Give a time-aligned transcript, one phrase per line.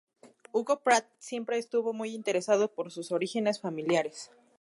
[0.51, 4.31] Hugo Pratt siempre estuvo muy interesado por sus orígenes familiares.